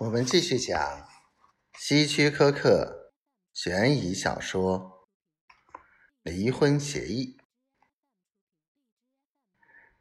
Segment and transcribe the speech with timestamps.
[0.00, 1.08] 我们继续讲
[1.76, 3.12] 希区柯克
[3.52, 5.08] 悬疑小说
[6.22, 7.36] 《离婚协议》。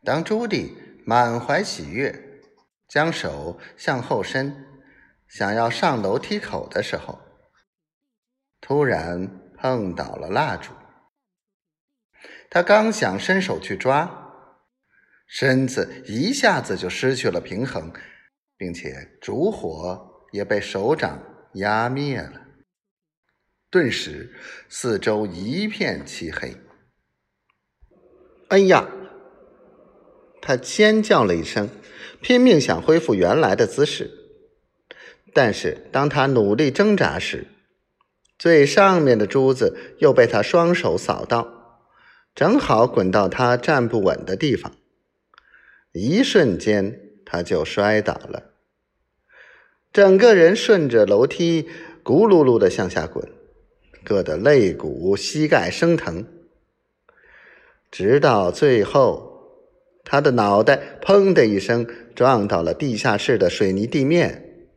[0.03, 2.43] 当朱迪满怀喜悦，
[2.87, 4.67] 将手向后伸，
[5.27, 7.19] 想要上楼梯口的时候，
[8.61, 10.73] 突然碰倒了蜡烛。
[12.51, 14.31] 他刚想伸手去抓，
[15.25, 17.91] 身子一下子就失去了平衡，
[18.57, 21.21] 并且烛火也被手掌
[21.53, 22.41] 压灭了。
[23.69, 24.33] 顿时，
[24.69, 26.55] 四周一片漆黑。
[28.49, 28.89] 哎呀！
[30.41, 31.69] 他尖叫了一声，
[32.21, 34.09] 拼命想恢复原来的姿势。
[35.33, 37.47] 但是，当他努力挣扎时，
[38.39, 41.83] 最上面的珠子又被他双手扫到，
[42.33, 44.71] 正好滚到他站不稳的地方。
[45.91, 48.51] 一瞬间，他就摔倒了，
[49.91, 51.67] 整个人顺着楼梯
[52.01, 53.29] 咕噜噜的向下滚，
[54.05, 56.25] 硌得肋骨、膝盖生疼，
[57.91, 59.27] 直到最后。
[60.09, 61.85] 他的脑袋“砰”的一声
[62.15, 64.69] 撞到了地下室的水泥地面，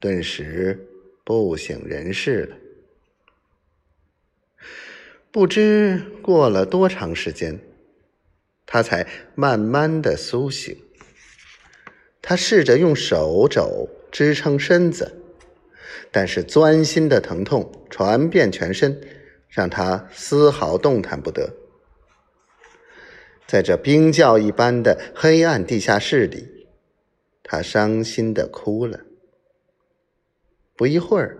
[0.00, 0.88] 顿时
[1.22, 2.56] 不省人事了。
[5.30, 7.60] 不知过了多长时间，
[8.66, 10.76] 他才慢慢的苏醒。
[12.28, 15.22] 他试着用手肘支撑身子，
[16.10, 19.00] 但是钻心的疼痛传遍全身，
[19.48, 21.54] 让他丝毫动弹不得。
[23.46, 26.66] 在这冰窖一般的黑暗地下室里，
[27.44, 29.02] 他伤心的哭了。
[30.74, 31.38] 不一会儿，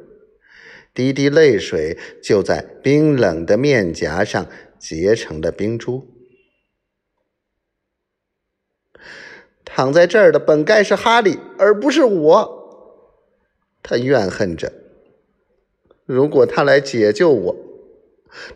[0.94, 4.46] 滴滴泪水就在冰冷的面颊上
[4.78, 6.15] 结成了冰珠。
[9.76, 13.04] 躺在这儿的本该是哈利，而不是我。
[13.82, 14.72] 他怨恨着。
[16.06, 17.56] 如果他来解救我，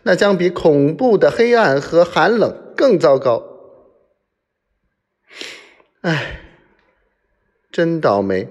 [0.01, 3.43] 那将比恐怖的黑暗和寒冷更糟糕。
[6.01, 6.41] 唉，
[7.71, 8.47] 真倒霉！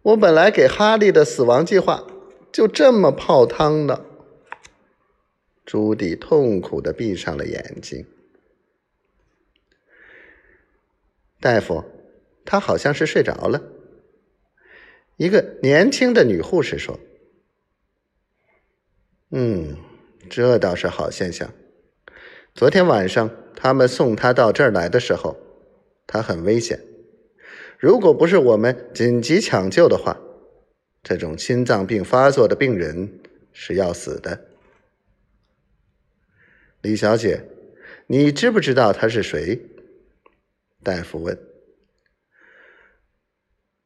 [0.00, 2.06] 我本来给哈利的死亡计划
[2.50, 4.06] 就这么泡汤了。
[5.66, 8.06] 朱迪痛苦的闭上了眼睛。
[11.40, 11.84] 大夫，
[12.44, 13.62] 他好像是睡着了。
[15.16, 16.98] 一个年轻的女护士说
[19.30, 19.76] ：“嗯，
[20.30, 21.52] 这倒是好现象。
[22.54, 25.36] 昨天晚上。”他们送他到这儿来的时候，
[26.06, 26.78] 他很危险。
[27.76, 30.16] 如果不是我们紧急抢救的话，
[31.02, 33.18] 这种心脏病发作的病人
[33.52, 34.46] 是要死的。
[36.82, 37.42] 李小姐，
[38.06, 39.60] 你知不知道他是谁？
[40.82, 41.38] 大夫问。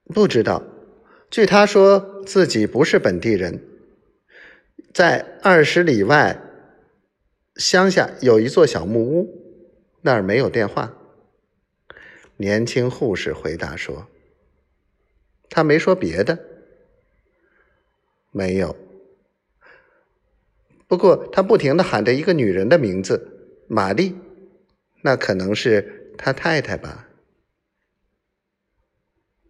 [0.07, 0.63] 不知道。
[1.31, 3.63] 据他说自己不是本地人，
[4.93, 6.39] 在二十里外
[7.57, 9.43] 乡下有一座小木屋。
[10.03, 10.95] 那儿没有电话。
[12.37, 14.09] 年轻护士回答说
[15.49, 16.39] ：“他没说别的，
[18.31, 18.77] 没有。
[20.89, 24.15] 不过他不停的喊着一个女人的名字，玛丽，
[25.03, 27.09] 那可能是他太太吧。”